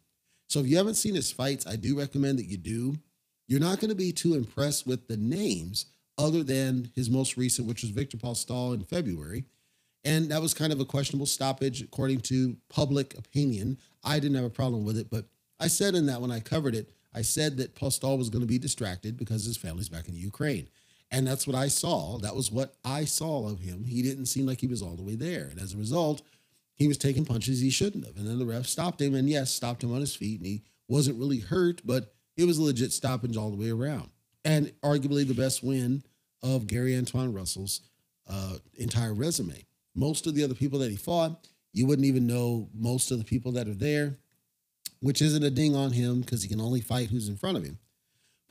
So 0.48 0.60
if 0.60 0.66
you 0.66 0.76
haven't 0.76 0.94
seen 0.94 1.14
his 1.14 1.30
fights, 1.30 1.66
I 1.66 1.76
do 1.76 1.98
recommend 1.98 2.38
that 2.38 2.46
you 2.46 2.56
do. 2.56 2.96
You're 3.46 3.60
not 3.60 3.80
going 3.80 3.90
to 3.90 3.94
be 3.94 4.12
too 4.12 4.34
impressed 4.34 4.86
with 4.86 5.08
the 5.08 5.16
names 5.16 5.86
other 6.16 6.42
than 6.42 6.90
his 6.94 7.08
most 7.08 7.36
recent, 7.36 7.68
which 7.68 7.82
was 7.82 7.90
Viktor 7.90 8.16
Postol 8.16 8.74
in 8.74 8.84
February. 8.84 9.44
And 10.04 10.30
that 10.30 10.42
was 10.42 10.54
kind 10.54 10.72
of 10.72 10.80
a 10.80 10.84
questionable 10.84 11.26
stoppage 11.26 11.82
according 11.82 12.20
to 12.22 12.56
public 12.68 13.16
opinion. 13.16 13.78
I 14.04 14.18
didn't 14.18 14.36
have 14.36 14.44
a 14.44 14.50
problem 14.50 14.84
with 14.84 14.96
it, 14.96 15.10
but 15.10 15.26
I 15.60 15.68
said 15.68 15.94
in 15.94 16.06
that 16.06 16.20
when 16.20 16.30
I 16.30 16.40
covered 16.40 16.74
it, 16.74 16.92
I 17.14 17.22
said 17.22 17.56
that 17.56 17.74
Postol 17.74 18.18
was 18.18 18.30
going 18.30 18.42
to 18.42 18.48
be 18.48 18.58
distracted 18.58 19.16
because 19.16 19.44
his 19.44 19.56
family's 19.56 19.88
back 19.88 20.08
in 20.08 20.14
Ukraine. 20.14 20.68
And 21.10 21.26
that's 21.26 21.46
what 21.46 21.56
I 21.56 21.68
saw. 21.68 22.18
That 22.18 22.36
was 22.36 22.52
what 22.52 22.74
I 22.84 23.04
saw 23.04 23.48
of 23.48 23.60
him. 23.60 23.84
He 23.84 24.02
didn't 24.02 24.26
seem 24.26 24.46
like 24.46 24.60
he 24.60 24.66
was 24.66 24.82
all 24.82 24.94
the 24.96 25.02
way 25.02 25.14
there. 25.14 25.46
And 25.46 25.60
as 25.60 25.72
a 25.72 25.78
result, 25.78 26.22
he 26.74 26.86
was 26.86 26.98
taking 26.98 27.24
punches 27.24 27.60
he 27.60 27.70
shouldn't 27.70 28.04
have. 28.04 28.16
And 28.16 28.26
then 28.26 28.38
the 28.38 28.46
ref 28.46 28.66
stopped 28.66 29.00
him 29.00 29.14
and, 29.14 29.28
yes, 29.28 29.52
stopped 29.52 29.82
him 29.82 29.92
on 29.92 30.00
his 30.00 30.14
feet. 30.14 30.38
And 30.38 30.46
he 30.46 30.62
wasn't 30.86 31.18
really 31.18 31.40
hurt, 31.40 31.80
but 31.84 32.14
it 32.36 32.44
was 32.44 32.58
a 32.58 32.62
legit 32.62 32.92
stoppage 32.92 33.36
all 33.36 33.50
the 33.50 33.56
way 33.56 33.70
around. 33.70 34.10
And 34.44 34.72
arguably 34.82 35.26
the 35.26 35.34
best 35.34 35.62
win 35.62 36.02
of 36.42 36.66
Gary 36.66 36.92
Antuanne 36.92 37.34
Russell's 37.34 37.80
uh, 38.28 38.56
entire 38.76 39.14
resume. 39.14 39.64
Most 39.94 40.26
of 40.26 40.34
the 40.34 40.44
other 40.44 40.54
people 40.54 40.78
that 40.80 40.90
he 40.90 40.96
fought, 40.96 41.48
you 41.72 41.86
wouldn't 41.86 42.06
even 42.06 42.26
know 42.26 42.68
most 42.74 43.10
of 43.10 43.18
the 43.18 43.24
people 43.24 43.52
that 43.52 43.66
are 43.66 43.74
there 43.74 44.18
which 45.00 45.22
isn't 45.22 45.44
a 45.44 45.50
ding 45.50 45.76
on 45.76 45.92
him 45.92 46.20
because 46.20 46.42
he 46.42 46.48
can 46.48 46.60
only 46.60 46.80
fight 46.80 47.10
who's 47.10 47.28
in 47.28 47.36
front 47.36 47.56
of 47.56 47.64
him. 47.64 47.78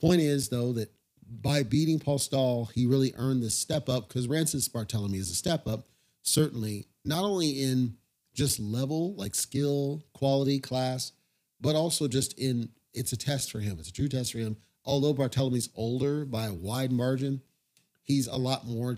Point 0.00 0.20
is, 0.20 0.48
though, 0.48 0.72
that 0.74 0.92
by 1.28 1.62
beating 1.62 1.98
Postol, 1.98 2.70
he 2.72 2.86
really 2.86 3.12
earned 3.16 3.42
this 3.42 3.54
step 3.54 3.88
up 3.88 4.08
because 4.08 4.28
Rances 4.28 4.68
Barthélemy 4.68 5.16
is 5.16 5.30
a 5.30 5.34
step 5.34 5.66
up, 5.66 5.86
certainly, 6.22 6.86
not 7.04 7.24
only 7.24 7.62
in 7.62 7.96
just 8.34 8.60
level, 8.60 9.14
like 9.16 9.34
skill, 9.34 10.02
quality, 10.14 10.58
class, 10.60 11.12
but 11.60 11.74
also 11.74 12.08
just 12.08 12.38
in 12.38 12.70
it's 12.94 13.12
a 13.12 13.16
test 13.16 13.50
for 13.50 13.60
him. 13.60 13.76
It's 13.78 13.90
a 13.90 13.92
true 13.92 14.08
test 14.08 14.32
for 14.32 14.38
him. 14.38 14.56
Although 14.84 15.14
Barthélemy's 15.14 15.68
older 15.74 16.24
by 16.24 16.46
a 16.46 16.52
wide 16.52 16.92
margin, 16.92 17.42
he's 18.02 18.26
a 18.26 18.36
lot 18.36 18.66
more 18.66 18.96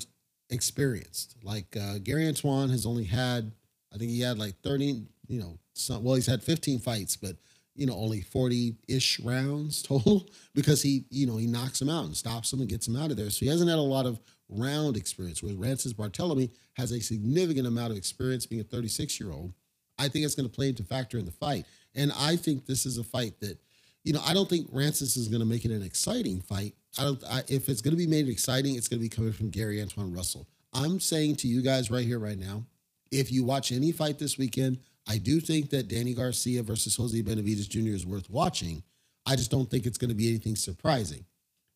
experienced. 0.50 1.36
Like 1.42 1.76
uh, 1.76 1.98
Gary 1.98 2.24
Antuanne 2.24 2.70
has 2.70 2.86
only 2.86 3.04
had, 3.04 3.52
I 3.92 3.98
think 3.98 4.10
he 4.10 4.20
had 4.20 4.38
like 4.38 4.60
30, 4.62 5.06
you 5.26 5.40
know, 5.40 5.58
some, 5.72 6.04
well, 6.04 6.14
he's 6.14 6.26
had 6.26 6.42
15 6.42 6.78
fights, 6.78 7.16
but 7.16 7.36
you 7.74 7.86
know, 7.86 7.94
only 7.94 8.22
40-ish 8.22 9.20
rounds 9.20 9.82
total 9.84 10.28
because 10.54 10.82
he, 10.82 11.04
you 11.10 11.26
know, 11.26 11.36
he 11.36 11.46
knocks 11.46 11.80
him 11.80 11.88
out 11.88 12.04
and 12.04 12.16
stops 12.16 12.52
him 12.52 12.60
and 12.60 12.68
gets 12.68 12.86
him 12.86 12.96
out 12.96 13.10
of 13.10 13.16
there. 13.16 13.30
So 13.30 13.40
he 13.40 13.48
hasn't 13.48 13.70
had 13.70 13.78
a 13.78 13.82
lot 13.82 14.06
of 14.06 14.20
round 14.48 14.96
experience. 14.96 15.42
Where 15.42 15.54
Rances 15.54 15.94
Barthélemy 15.94 16.50
has 16.74 16.92
a 16.92 17.00
significant 17.00 17.66
amount 17.66 17.92
of 17.92 17.96
experience 17.96 18.46
being 18.46 18.60
a 18.60 18.64
36-year-old. 18.64 19.52
I 19.98 20.08
think 20.08 20.24
it's 20.24 20.34
going 20.34 20.48
to 20.48 20.54
play 20.54 20.68
into 20.68 20.82
factor 20.82 21.18
in 21.18 21.26
the 21.26 21.32
fight. 21.32 21.66
And 21.94 22.12
I 22.18 22.36
think 22.36 22.66
this 22.66 22.86
is 22.86 22.98
a 22.98 23.04
fight 23.04 23.40
that, 23.40 23.58
you 24.04 24.12
know, 24.12 24.22
I 24.24 24.32
don't 24.32 24.48
think 24.48 24.68
Rances 24.72 25.16
is 25.16 25.28
going 25.28 25.40
to 25.40 25.46
make 25.46 25.64
it 25.64 25.70
an 25.70 25.82
exciting 25.82 26.40
fight. 26.40 26.74
I 26.98 27.04
don't. 27.04 27.22
I, 27.24 27.42
if 27.48 27.68
it's 27.68 27.82
going 27.82 27.92
to 27.92 27.98
be 27.98 28.06
made 28.06 28.28
exciting, 28.28 28.76
it's 28.76 28.88
going 28.88 28.98
to 28.98 29.02
be 29.02 29.08
coming 29.08 29.32
from 29.32 29.50
Gary 29.50 29.76
Antuanne 29.76 30.14
Russell. 30.14 30.48
I'm 30.72 31.00
saying 31.00 31.36
to 31.36 31.48
you 31.48 31.62
guys 31.62 31.90
right 31.90 32.04
here, 32.04 32.18
right 32.18 32.38
now, 32.38 32.64
if 33.10 33.30
you 33.30 33.44
watch 33.44 33.72
any 33.72 33.92
fight 33.92 34.18
this 34.18 34.38
weekend, 34.38 34.78
I 35.08 35.18
do 35.18 35.40
think 35.40 35.70
that 35.70 35.88
Danny 35.88 36.14
Garcia 36.14 36.62
versus 36.62 36.96
Jose 36.96 37.20
Benavidez 37.22 37.68
Jr. 37.68 37.94
is 37.94 38.06
worth 38.06 38.30
watching. 38.30 38.82
I 39.26 39.36
just 39.36 39.50
don't 39.50 39.70
think 39.70 39.86
it's 39.86 39.98
going 39.98 40.10
to 40.10 40.14
be 40.14 40.28
anything 40.28 40.56
surprising. 40.56 41.24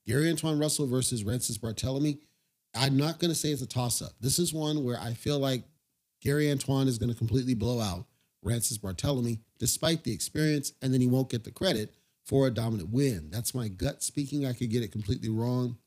Gary 0.07 0.25
Antuanne 0.25 0.61
Russell 0.61 0.87
versus 0.87 1.25
Rances 1.25 1.59
Barthélemy, 1.59 2.19
I'm 2.75 2.97
not 2.97 3.19
going 3.19 3.31
to 3.31 3.35
say 3.35 3.51
it's 3.51 3.63
a 3.63 3.67
toss 3.67 4.03
up. 4.03 4.13
This 4.21 4.39
is 4.39 4.53
one 4.53 4.85
where 4.85 4.99
I 5.01 5.15
feel 5.15 5.39
like 5.39 5.65
Gary 6.21 6.47
Antuanne 6.47 6.89
is 6.89 6.99
going 6.99 7.11
to 7.13 7.19
completely 7.19 7.55
blow 7.55 7.81
out 7.81 8.07
Rances 8.43 8.79
Barthélemy 8.79 9.41
despite 9.59 10.05
the 10.05 10.13
experience, 10.13 10.73
and 10.83 10.93
then 10.93 11.01
he 11.01 11.07
won't 11.07 11.31
get 11.31 11.45
the 11.45 11.51
credit 11.51 11.95
for 12.25 12.47
a 12.47 12.51
dominant 12.51 12.91
win. 12.91 13.31
That's 13.31 13.55
my 13.55 13.69
gut 13.69 14.03
speaking. 14.03 14.47
I 14.47 14.53
could 14.53 14.71
get 14.71 14.83
it 14.83 14.93
completely 14.93 15.29
wrong 15.29 15.79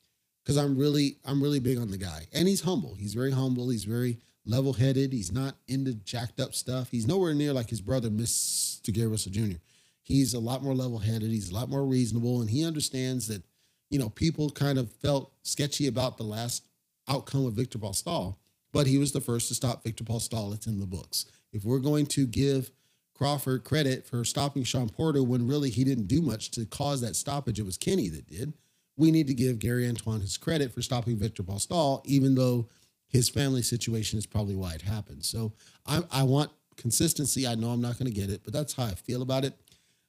because 0.44 0.56
I'm 0.56 0.76
really, 0.76 1.18
I'm 1.24 1.42
really 1.42 1.60
big 1.60 1.78
on 1.78 1.90
the 1.90 1.98
guy, 1.98 2.26
and 2.32 2.48
he's 2.48 2.62
humble. 2.62 2.94
He's 2.94 3.14
very 3.14 3.32
humble. 3.32 3.68
He's 3.68 3.84
very 3.84 4.18
level 4.48 4.72
headed. 4.72 5.12
He's 5.12 5.30
not 5.30 5.56
into 5.68 5.94
jacked 5.94 6.40
up 6.40 6.54
stuff. 6.54 6.90
He's 6.90 7.06
nowhere 7.06 7.34
near 7.34 7.52
like 7.52 7.70
his 7.70 7.80
brother, 7.80 8.08
Mr. 8.08 8.92
Gary 8.92 9.08
Russell 9.08 9.32
Jr. 9.32 9.58
He's 10.02 10.32
a 10.32 10.40
lot 10.40 10.62
more 10.62 10.74
level 10.74 10.98
headed. 10.98 11.30
He's 11.30 11.50
a 11.50 11.54
lot 11.54 11.68
more 11.68 11.84
reasonable, 11.84 12.40
and 12.40 12.48
he 12.48 12.64
understands 12.64 13.28
that, 13.28 13.42
you 13.90 13.98
know, 13.98 14.08
people 14.08 14.50
kind 14.50 14.78
of 14.78 14.90
felt 14.94 15.32
sketchy 15.42 15.86
about 15.86 16.16
the 16.16 16.24
last 16.24 16.64
outcome 17.06 17.46
of 17.46 17.52
Victor 17.52 17.78
Postol, 17.78 18.36
but 18.72 18.86
he 18.86 18.96
was 18.96 19.12
the 19.12 19.20
first 19.20 19.48
to 19.48 19.54
stop 19.54 19.84
Victor 19.84 20.04
Postol. 20.04 20.54
It's 20.54 20.66
in 20.66 20.80
the 20.80 20.86
books. 20.86 21.26
If 21.52 21.64
we're 21.64 21.78
going 21.78 22.06
to 22.06 22.26
give 22.26 22.70
Crawford 23.14 23.64
credit 23.64 24.06
for 24.06 24.24
stopping 24.24 24.64
Shawn 24.64 24.88
Porter 24.88 25.22
when 25.22 25.46
really 25.46 25.70
he 25.70 25.84
didn't 25.84 26.06
do 26.06 26.22
much 26.22 26.50
to 26.52 26.64
cause 26.64 27.00
that 27.02 27.16
stoppage, 27.16 27.58
it 27.58 27.66
was 27.66 27.76
Kenny 27.76 28.08
that 28.08 28.26
did. 28.26 28.54
We 28.96 29.10
need 29.10 29.26
to 29.26 29.34
give 29.34 29.58
Gary 29.58 29.84
Antuanne 29.84 30.22
his 30.22 30.36
credit 30.36 30.72
for 30.72 30.82
stopping 30.82 31.18
Victor 31.18 31.42
Postol, 31.42 32.00
even 32.04 32.34
though 32.34 32.68
his 33.08 33.28
family 33.28 33.62
situation 33.62 34.18
is 34.18 34.26
probably 34.26 34.54
why 34.54 34.74
it 34.74 34.82
happened. 34.82 35.24
So 35.24 35.52
I, 35.86 36.02
I 36.10 36.22
want 36.22 36.50
consistency. 36.76 37.46
I 37.46 37.54
know 37.54 37.70
I'm 37.70 37.80
not 37.80 37.98
going 37.98 38.12
to 38.12 38.20
get 38.20 38.30
it, 38.30 38.42
but 38.44 38.52
that's 38.52 38.74
how 38.74 38.84
I 38.84 38.94
feel 38.94 39.22
about 39.22 39.44
it. 39.44 39.54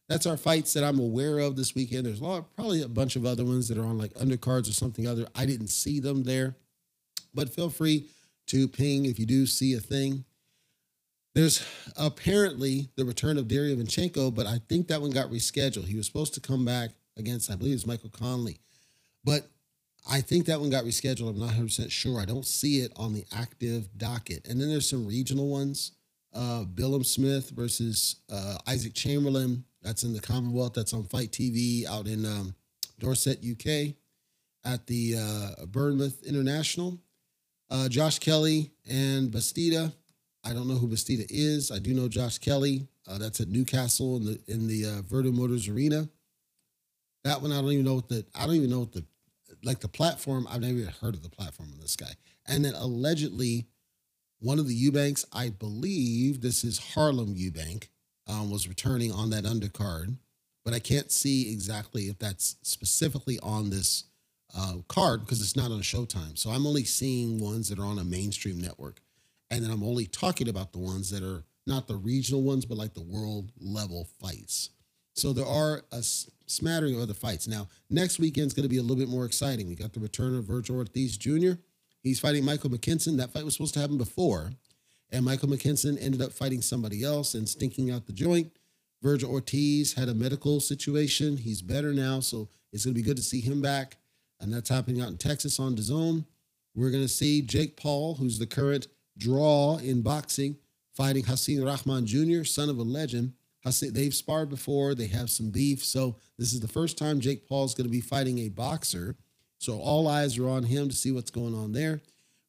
That's 0.07 0.25
our 0.25 0.37
fights 0.37 0.73
that 0.73 0.83
I'm 0.83 0.99
aware 0.99 1.37
of 1.39 1.55
this 1.55 1.75
weekend. 1.75 2.05
There's 2.05 2.19
a 2.19 2.25
lot, 2.25 2.55
probably 2.55 2.81
a 2.81 2.87
bunch 2.87 3.15
of 3.15 3.25
other 3.25 3.45
ones 3.45 3.67
that 3.67 3.77
are 3.77 3.85
on 3.85 3.97
like 3.97 4.13
undercards 4.15 4.67
or 4.67 4.73
something 4.73 5.07
other. 5.07 5.27
I 5.35 5.45
didn't 5.45 5.67
see 5.67 5.99
them 5.99 6.23
there, 6.23 6.55
but 7.33 7.53
feel 7.53 7.69
free 7.69 8.07
to 8.47 8.67
ping 8.67 9.05
if 9.05 9.19
you 9.19 9.25
do 9.25 9.45
see 9.45 9.75
a 9.75 9.79
thing. 9.79 10.25
There's 11.35 11.63
apparently 11.95 12.89
the 12.95 13.05
return 13.05 13.37
of 13.37 13.47
Derevyanchenko, 13.47 14.33
but 14.33 14.47
I 14.47 14.59
think 14.67 14.87
that 14.87 14.99
one 14.99 15.11
got 15.11 15.29
rescheduled. 15.29 15.85
He 15.85 15.95
was 15.95 16.07
supposed 16.07 16.33
to 16.33 16.39
come 16.39 16.65
back 16.65 16.89
against, 17.15 17.51
I 17.51 17.55
believe 17.55 17.75
it's 17.75 17.85
Michael 17.85 18.09
Conley. 18.09 18.59
But 19.23 19.47
I 20.07 20.21
think 20.21 20.45
that 20.45 20.59
one 20.59 20.69
got 20.69 20.85
rescheduled. 20.85 21.29
I'm 21.29 21.39
not 21.39 21.51
100% 21.51 21.89
sure. 21.91 22.19
I 22.19 22.25
don't 22.25 22.45
see 22.45 22.81
it 22.81 22.91
on 22.95 23.13
the 23.13 23.25
active 23.35 23.89
docket. 23.97 24.47
And 24.47 24.59
then 24.59 24.69
there's 24.69 24.89
some 24.89 25.05
regional 25.05 25.49
ones. 25.49 25.91
Uh, 26.33 26.63
Billam 26.73 27.05
Smith 27.05 27.49
versus 27.51 28.17
uh, 28.31 28.57
Isaac 28.67 28.93
Chamberlain. 28.93 29.63
That's 29.81 30.03
in 30.03 30.13
the 30.13 30.19
Commonwealth. 30.19 30.73
That's 30.73 30.93
on 30.93 31.03
FITE 31.05 31.31
TV 31.31 31.85
out 31.85 32.07
in 32.07 32.25
um, 32.25 32.55
Dorset, 32.99 33.39
UK, 33.39 33.95
at 34.65 34.85
the 34.87 35.15
uh, 35.17 35.65
Bournemouth 35.65 36.23
International. 36.23 36.99
Uh, 37.69 37.87
Josh 37.87 38.19
Kelly 38.19 38.71
and 38.89 39.31
Bastida. 39.31 39.93
I 40.43 40.53
don't 40.53 40.67
know 40.67 40.75
who 40.75 40.87
Bastida 40.87 41.25
is. 41.29 41.71
I 41.71 41.79
do 41.79 41.93
know 41.93 42.07
Josh 42.07 42.39
Kelly. 42.39 42.87
Uh, 43.07 43.17
that's 43.17 43.41
at 43.41 43.47
Newcastle 43.47 44.17
in 44.17 44.25
the 44.25 44.39
in 44.47 44.67
the 44.67 44.85
uh, 44.85 45.31
Motors 45.31 45.67
Arena. 45.67 46.07
That 47.23 47.41
one 47.41 47.51
I 47.51 47.61
don't 47.61 47.71
even 47.71 47.85
know 47.85 47.95
what 47.95 48.09
the 48.09 48.25
I 48.35 48.45
don't 48.45 48.55
even 48.55 48.69
know 48.69 48.79
what 48.79 48.91
the 48.91 49.03
like 49.63 49.79
the 49.79 49.87
platform. 49.87 50.47
I've 50.49 50.61
never 50.61 50.73
even 50.73 50.93
heard 51.01 51.15
of 51.15 51.23
the 51.23 51.29
platform 51.29 51.69
of 51.73 51.81
this 51.81 51.95
guy. 51.95 52.11
And 52.47 52.63
then 52.65 52.73
allegedly, 52.75 53.65
one 54.39 54.59
of 54.59 54.67
the 54.67 54.73
Eubanks, 54.73 55.25
I 55.33 55.49
believe 55.49 56.41
this 56.41 56.63
is 56.63 56.79
Harlem 56.93 57.35
Eubank, 57.35 57.89
um, 58.27 58.49
was 58.49 58.67
returning 58.67 59.11
on 59.11 59.29
that 59.31 59.43
undercard, 59.43 60.17
but 60.63 60.73
I 60.73 60.79
can't 60.79 61.11
see 61.11 61.51
exactly 61.51 62.03
if 62.03 62.19
that's 62.19 62.55
specifically 62.61 63.39
on 63.41 63.69
this 63.69 64.05
uh, 64.55 64.77
card 64.87 65.21
because 65.21 65.41
it's 65.41 65.55
not 65.55 65.71
on 65.71 65.81
Showtime. 65.81 66.37
So 66.37 66.51
I'm 66.51 66.65
only 66.65 66.83
seeing 66.83 67.39
ones 67.39 67.69
that 67.69 67.79
are 67.79 67.85
on 67.85 67.99
a 67.99 68.03
mainstream 68.03 68.59
network, 68.59 69.01
and 69.49 69.63
then 69.63 69.71
I'm 69.71 69.83
only 69.83 70.05
talking 70.05 70.47
about 70.47 70.71
the 70.71 70.79
ones 70.79 71.09
that 71.11 71.23
are 71.23 71.43
not 71.67 71.87
the 71.87 71.95
regional 71.95 72.41
ones, 72.41 72.65
but 72.65 72.77
like 72.77 72.93
the 72.93 73.01
world 73.01 73.51
level 73.59 74.07
fights. 74.21 74.69
So 75.19 75.33
there 75.33 75.45
are 75.45 75.83
a 75.91 76.01
smattering 76.01 76.95
of 76.95 77.01
other 77.01 77.13
fights. 77.13 77.47
Now, 77.47 77.67
next 77.89 78.19
weekend's 78.19 78.53
going 78.53 78.63
to 78.63 78.69
be 78.69 78.77
a 78.77 78.81
little 78.81 78.97
bit 78.97 79.09
more 79.09 79.25
exciting. 79.25 79.67
We 79.67 79.75
got 79.75 79.93
the 79.93 79.99
return 79.99 80.35
of 80.35 80.45
Vergil 80.45 80.77
Ortiz 80.77 81.17
Jr. 81.17 81.59
He's 82.01 82.19
fighting 82.19 82.45
Michael 82.45 82.69
McKinson. 82.69 83.17
That 83.17 83.31
fight 83.31 83.43
was 83.43 83.53
supposed 83.53 83.73
to 83.73 83.81
happen 83.81 83.97
before, 83.97 84.51
and 85.11 85.25
Michael 85.25 85.49
McKinson 85.49 85.97
ended 86.01 86.21
up 86.21 86.31
fighting 86.31 86.61
somebody 86.61 87.03
else 87.03 87.33
and 87.33 87.47
stinking 87.47 87.91
out 87.91 88.05
the 88.05 88.13
joint. 88.13 88.51
Vergil 89.03 89.29
Ortiz 89.29 89.93
had 89.93 90.09
a 90.09 90.13
medical 90.13 90.59
situation. 90.59 91.37
He's 91.37 91.61
better 91.61 91.93
now, 91.93 92.21
so 92.21 92.47
it's 92.71 92.85
going 92.85 92.93
to 92.93 92.99
be 93.01 93.05
good 93.05 93.17
to 93.17 93.23
see 93.23 93.41
him 93.41 93.61
back. 93.61 93.97
And 94.39 94.53
that's 94.53 94.69
happening 94.69 95.01
out 95.01 95.09
in 95.09 95.17
Texas 95.17 95.59
on 95.59 95.75
DAZN. 95.75 96.25
We're 96.75 96.91
going 96.91 97.03
to 97.03 97.09
see 97.09 97.41
Jake 97.41 97.75
Paul, 97.75 98.15
who's 98.15 98.39
the 98.39 98.45
current 98.45 98.87
draw 99.17 99.77
in 99.77 100.01
boxing, 100.01 100.57
fighting 100.93 101.25
Hasim 101.25 101.65
Rahman 101.65 102.05
Jr., 102.05 102.45
son 102.45 102.69
of 102.69 102.77
a 102.77 102.83
legend. 102.83 103.33
They've 103.71 104.13
sparred 104.13 104.49
before. 104.49 104.95
They 104.95 105.07
have 105.07 105.29
some 105.29 105.49
beef. 105.49 105.83
So 105.83 106.15
this 106.37 106.53
is 106.53 106.59
the 106.59 106.67
first 106.67 106.97
time 106.97 107.19
Jake 107.19 107.47
Paul's 107.47 107.75
going 107.75 107.87
to 107.87 107.91
be 107.91 108.01
fighting 108.01 108.39
a 108.39 108.49
boxer. 108.49 109.15
So 109.57 109.79
all 109.79 110.07
eyes 110.07 110.37
are 110.37 110.49
on 110.49 110.63
him 110.63 110.89
to 110.89 110.95
see 110.95 111.11
what's 111.11 111.31
going 111.31 111.53
on 111.53 111.73
there. 111.73 112.01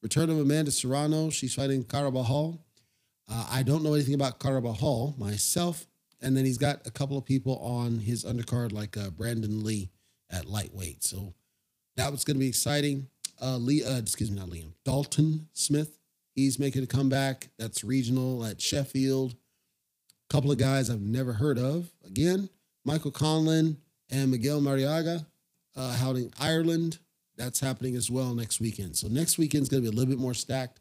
Return 0.03 0.31
of 0.31 0.39
Amanda 0.39 0.71
Serrano. 0.71 1.31
She's 1.31 1.55
fighting 1.55 1.85
Caraballo. 1.85 2.59
Uh, 3.29 3.47
I 3.51 3.63
don't 3.63 3.83
know 3.83 3.95
anything 3.95 4.15
about 4.15 4.41
Caraballo 4.41 5.17
myself. 5.19 5.87
And 6.23 6.37
then 6.37 6.45
he's 6.45 6.59
got 6.59 6.87
a 6.87 6.91
couple 6.91 7.17
of 7.17 7.25
people 7.25 7.59
on 7.59 7.99
his 7.99 8.25
undercard, 8.25 8.73
like 8.73 8.97
uh, 8.97 9.11
Brandon 9.11 9.65
Lee 9.65 9.91
at 10.31 10.47
lightweight. 10.47 11.03
So 11.03 11.35
that 11.97 12.11
was 12.11 12.25
going 12.25 12.37
to 12.37 12.41
be 12.41 12.49
exciting. 12.49 13.09
Uh, 13.41 13.57
Lee, 13.57 13.85
uh, 13.85 13.99
excuse 13.99 14.31
me, 14.31 14.39
not 14.39 14.51
Liam. 14.51 14.73
Dalton 14.85 15.49
Smith. 15.53 15.99
He's 16.35 16.59
making 16.59 16.83
a 16.83 16.87
comeback. 16.87 17.49
That's 17.59 17.83
regional 17.83 18.45
at 18.45 18.61
Sheffield 18.61 19.35
couple 20.31 20.53
of 20.53 20.59
guys 20.59 20.89
I've 20.89 21.03
never 21.03 21.33
heard 21.33 21.59
of. 21.59 21.91
Again, 22.07 22.49
Michael 22.85 23.11
Conlan 23.11 23.77
and 24.11 24.31
Miguel 24.31 24.61
Marriaga 24.61 25.27
uh, 25.77 25.99
out 26.03 26.17
in 26.17 26.33
Ireland. 26.41 26.99
That's 27.37 27.61
happening 27.61 27.97
as 27.97 28.11
well 28.11 28.35
next 28.35 28.61
weekend. 28.61 28.97
So 28.97 29.09
next 29.09 29.39
weekend 29.39 29.63
is 29.63 29.69
going 29.69 29.83
to 29.83 29.91
be 29.91 29.95
a 29.95 29.99
little 29.99 30.13
bit 30.13 30.21
more 30.21 30.35
stacked, 30.35 30.79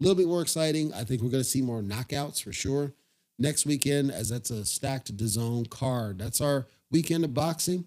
a 0.00 0.04
little 0.04 0.16
bit 0.16 0.28
more 0.28 0.42
exciting. 0.42 0.92
I 0.92 1.04
think 1.04 1.22
we're 1.22 1.30
going 1.30 1.42
to 1.42 1.48
see 1.48 1.62
more 1.62 1.80
knockouts 1.80 2.42
for 2.42 2.52
sure 2.52 2.92
next 3.38 3.64
weekend, 3.66 4.10
as 4.10 4.28
that's 4.28 4.50
a 4.50 4.64
stacked 4.64 5.16
DAZN 5.16 5.70
card. 5.70 6.18
That's 6.18 6.40
our 6.40 6.66
weekend 6.90 7.24
of 7.24 7.32
boxing. 7.32 7.86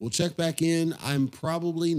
We'll 0.00 0.10
check 0.10 0.36
back 0.36 0.62
in. 0.62 0.94
I'm 1.02 1.28
probably, 1.28 1.92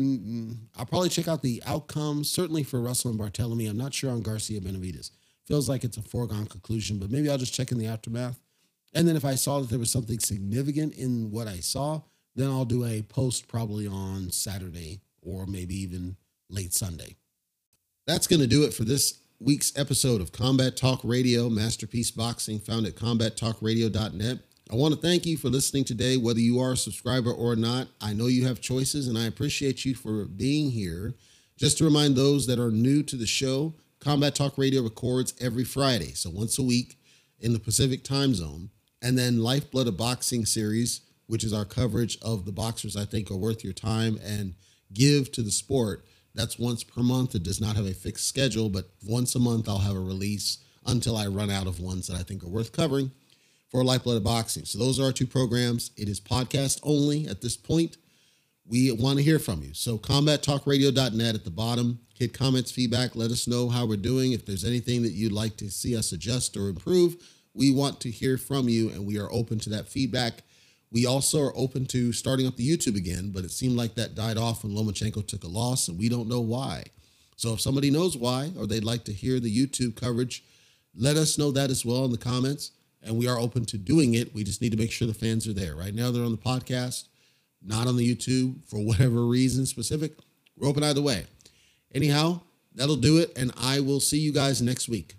I'll 0.77 0.85
probably 0.85 1.09
check 1.09 1.27
out 1.27 1.41
the 1.41 1.61
outcomes, 1.65 2.31
certainly 2.31 2.63
for 2.63 2.81
Russell 2.81 3.11
and 3.11 3.19
Barthelemy. 3.19 3.69
I'm 3.69 3.77
not 3.77 3.93
sure 3.93 4.09
on 4.09 4.21
Garcia 4.21 4.61
Benavidez 4.61 5.11
feels 5.49 5.67
like 5.67 5.83
it's 5.83 5.97
a 5.97 6.01
foregone 6.01 6.45
conclusion, 6.45 6.99
but 6.99 7.09
maybe 7.09 7.29
I'll 7.29 7.37
just 7.37 7.55
check 7.55 7.71
in 7.71 7.79
the 7.79 7.87
aftermath. 7.87 8.39
And 8.93 9.07
then 9.07 9.15
if 9.15 9.25
I 9.25 9.35
saw 9.35 9.59
that 9.59 9.69
there 9.69 9.79
was 9.79 9.91
something 9.91 10.19
significant 10.19 10.93
in 10.93 11.31
what 11.31 11.47
I 11.47 11.59
saw, 11.59 12.01
then 12.35 12.49
I'll 12.49 12.65
do 12.65 12.85
a 12.85 13.01
post 13.01 13.47
probably 13.47 13.87
on 13.87 14.31
Saturday 14.31 15.01
or 15.21 15.47
maybe 15.47 15.75
even 15.75 16.15
late 16.49 16.73
Sunday. 16.73 17.15
That's 18.05 18.27
going 18.27 18.41
to 18.41 18.47
do 18.47 18.63
it 18.63 18.73
for 18.73 18.83
this 18.83 19.19
week's 19.39 19.77
episode 19.77 20.21
of 20.21 20.31
Combat 20.31 20.77
Talk 20.77 21.01
Radio, 21.03 21.49
Masterpiece 21.49 22.11
Boxing, 22.11 22.59
found 22.59 22.85
at 22.85 22.95
combattalkradio.net. 22.95 24.39
I 24.71 24.75
want 24.75 24.93
to 24.93 25.01
thank 25.01 25.25
you 25.25 25.35
for 25.35 25.49
listening 25.49 25.83
today, 25.83 26.17
whether 26.17 26.39
you 26.39 26.59
are 26.59 26.73
a 26.73 26.77
subscriber 26.77 27.31
or 27.31 27.55
not. 27.55 27.87
I 28.01 28.13
know 28.13 28.27
you 28.27 28.45
have 28.45 28.61
choices, 28.61 29.07
and 29.07 29.17
I 29.17 29.25
appreciate 29.25 29.83
you 29.83 29.95
for 29.95 30.25
being 30.25 30.69
here. 30.69 31.15
Just 31.57 31.79
to 31.79 31.85
remind 31.85 32.15
those 32.15 32.45
that 32.47 32.59
are 32.59 32.71
new 32.71 33.01
to 33.03 33.15
the 33.15 33.25
show, 33.25 33.73
Combat 33.99 34.33
Talk 34.33 34.57
Radio 34.57 34.81
records 34.81 35.33
every 35.41 35.65
Friday, 35.65 36.13
so 36.13 36.29
once 36.29 36.57
a 36.57 36.63
week 36.63 36.97
in 37.37 37.51
the 37.51 37.59
Pacific 37.59 38.01
time 38.01 38.33
zone. 38.33 38.69
And 39.01 39.17
then 39.17 39.43
Lifeblood 39.43 39.87
of 39.87 39.97
Boxing 39.97 40.45
series, 40.45 41.01
which 41.27 41.43
is 41.43 41.51
our 41.51 41.65
coverage 41.65 42.17
of 42.21 42.45
the 42.45 42.51
boxers 42.51 42.95
I 42.95 43.03
think 43.05 43.29
are 43.29 43.35
worth 43.35 43.63
your 43.63 43.73
time 43.73 44.17
and 44.23 44.55
give 44.93 45.31
to 45.33 45.41
the 45.41 45.51
sport. 45.51 46.05
That's 46.33 46.57
once 46.57 46.83
per 46.83 47.03
month. 47.03 47.35
It 47.35 47.43
does 47.43 47.59
not 47.59 47.75
have 47.75 47.85
a 47.85 47.93
fixed 47.93 48.27
schedule, 48.27 48.69
but 48.69 48.89
once 49.05 49.35
a 49.35 49.39
month 49.39 49.67
I'll 49.67 49.79
have 49.79 49.95
a 49.95 49.99
release 49.99 50.59
until 50.85 51.17
I 51.17 51.27
run 51.27 51.49
out 51.49 51.67
of 51.67 51.81
ones 51.81 52.07
that 52.07 52.17
I 52.17 52.23
think 52.23 52.43
are 52.43 52.49
worth 52.49 52.71
covering 52.71 53.11
for 53.69 53.83
Lifeblood 53.83 54.17
of 54.17 54.23
Boxing. 54.23 54.63
So 54.63 54.79
those 54.79 54.97
are 54.99 55.05
our 55.05 55.11
two 55.11 55.27
programs. 55.27 55.91
It 55.97 56.07
is 56.07 56.21
podcast 56.21 56.79
only 56.83 57.27
at 57.27 57.41
this 57.41 57.57
point 57.57 57.97
we 58.69 58.91
want 58.91 59.17
to 59.17 59.23
hear 59.23 59.39
from 59.39 59.63
you. 59.63 59.73
So 59.73 59.97
combattalkradio.net 59.97 61.35
at 61.35 61.43
the 61.43 61.49
bottom, 61.49 61.99
hit 62.13 62.33
comments, 62.33 62.71
feedback, 62.71 63.15
let 63.15 63.31
us 63.31 63.47
know 63.47 63.67
how 63.67 63.87
we're 63.87 63.97
doing. 63.97 64.31
If 64.31 64.45
there's 64.45 64.63
anything 64.63 65.01
that 65.01 65.13
you'd 65.13 65.31
like 65.31 65.57
to 65.57 65.71
see 65.71 65.97
us 65.97 66.11
adjust 66.11 66.55
or 66.55 66.69
improve, 66.69 67.15
we 67.55 67.71
want 67.71 67.99
to 68.01 68.11
hear 68.11 68.37
from 68.37 68.69
you 68.69 68.89
and 68.89 69.07
we 69.07 69.19
are 69.19 69.31
open 69.31 69.59
to 69.61 69.69
that 69.71 69.87
feedback. 69.87 70.43
We 70.91 71.07
also 71.07 71.41
are 71.41 71.57
open 71.57 71.87
to 71.87 72.13
starting 72.13 72.45
up 72.45 72.57
the 72.57 72.77
YouTube 72.77 72.95
again, 72.95 73.31
but 73.33 73.43
it 73.43 73.51
seemed 73.51 73.75
like 73.75 73.95
that 73.95 74.13
died 74.15 74.37
off 74.37 74.63
when 74.63 74.73
Lomachenko 74.73 75.27
took 75.27 75.43
a 75.43 75.47
loss 75.47 75.87
and 75.87 75.97
we 75.97 76.07
don't 76.07 76.29
know 76.29 76.41
why. 76.41 76.85
So 77.37 77.53
if 77.53 77.61
somebody 77.61 77.89
knows 77.89 78.15
why 78.17 78.51
or 78.57 78.67
they'd 78.67 78.83
like 78.83 79.03
to 79.05 79.13
hear 79.13 79.39
the 79.39 79.55
YouTube 79.55 79.95
coverage, 79.95 80.43
let 80.95 81.17
us 81.17 81.37
know 81.37 81.51
that 81.51 81.71
as 81.71 81.83
well 81.83 82.05
in 82.05 82.11
the 82.11 82.17
comments. 82.17 82.71
And 83.01 83.17
we 83.17 83.27
are 83.27 83.39
open 83.39 83.65
to 83.65 83.77
doing 83.77 84.13
it. 84.13 84.35
We 84.35 84.43
just 84.43 84.61
need 84.61 84.71
to 84.73 84.77
make 84.77 84.91
sure 84.91 85.07
the 85.07 85.13
fans 85.13 85.47
are 85.47 85.53
there. 85.53 85.75
Right 85.75 85.95
now, 85.95 86.11
they're 86.11 86.23
on 86.25 86.31
the 86.31 86.37
podcast 86.37 87.05
not 87.63 87.87
on 87.87 87.97
the 87.97 88.15
YouTube 88.15 88.65
for 88.65 88.79
whatever 88.79 89.25
reason 89.25 89.65
specific, 89.65 90.13
we're 90.57 90.67
open 90.67 90.83
either 90.83 91.01
way. 91.01 91.25
Anyhow, 91.93 92.41
that'll 92.75 92.95
do 92.95 93.17
it. 93.17 93.37
And 93.37 93.51
I 93.57 93.79
will 93.79 93.99
see 93.99 94.19
you 94.19 94.31
guys 94.31 94.61
next 94.61 94.89
week. 94.89 95.15